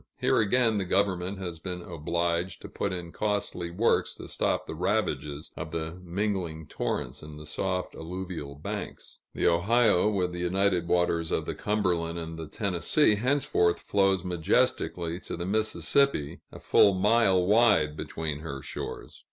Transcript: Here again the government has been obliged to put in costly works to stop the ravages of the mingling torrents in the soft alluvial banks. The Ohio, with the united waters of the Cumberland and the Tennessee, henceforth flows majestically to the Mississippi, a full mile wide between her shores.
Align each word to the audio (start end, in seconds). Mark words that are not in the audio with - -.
Here 0.19 0.39
again 0.39 0.79
the 0.79 0.83
government 0.85 1.37
has 1.37 1.59
been 1.59 1.83
obliged 1.83 2.63
to 2.63 2.67
put 2.69 2.91
in 2.91 3.11
costly 3.11 3.69
works 3.69 4.15
to 4.15 4.27
stop 4.27 4.65
the 4.65 4.73
ravages 4.73 5.51
of 5.55 5.69
the 5.69 5.99
mingling 6.03 6.65
torrents 6.65 7.21
in 7.21 7.37
the 7.37 7.45
soft 7.45 7.93
alluvial 7.93 8.55
banks. 8.55 9.19
The 9.35 9.45
Ohio, 9.45 10.09
with 10.09 10.31
the 10.31 10.39
united 10.39 10.87
waters 10.87 11.29
of 11.29 11.45
the 11.45 11.53
Cumberland 11.53 12.17
and 12.17 12.35
the 12.39 12.47
Tennessee, 12.47 13.13
henceforth 13.13 13.77
flows 13.79 14.25
majestically 14.25 15.19
to 15.19 15.37
the 15.37 15.45
Mississippi, 15.45 16.39
a 16.51 16.59
full 16.59 16.95
mile 16.95 17.45
wide 17.45 17.95
between 17.95 18.39
her 18.39 18.63
shores. 18.63 19.19